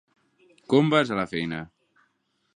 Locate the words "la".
1.21-1.27